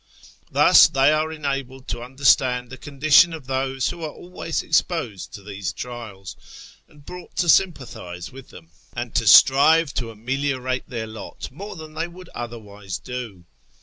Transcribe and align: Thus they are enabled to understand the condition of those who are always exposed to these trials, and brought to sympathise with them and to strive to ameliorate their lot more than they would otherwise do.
Thus 0.49 0.87
they 0.87 1.11
are 1.13 1.31
enabled 1.31 1.87
to 1.89 2.01
understand 2.01 2.71
the 2.71 2.77
condition 2.79 3.33
of 3.33 3.45
those 3.45 3.89
who 3.91 4.01
are 4.03 4.09
always 4.09 4.63
exposed 4.63 5.31
to 5.35 5.43
these 5.43 5.71
trials, 5.71 6.35
and 6.87 7.05
brought 7.05 7.35
to 7.35 7.47
sympathise 7.47 8.31
with 8.31 8.49
them 8.49 8.71
and 8.93 9.13
to 9.13 9.27
strive 9.27 9.93
to 9.93 10.09
ameliorate 10.09 10.89
their 10.89 11.05
lot 11.05 11.51
more 11.51 11.75
than 11.75 11.93
they 11.93 12.07
would 12.07 12.29
otherwise 12.29 12.97
do. 12.97 13.45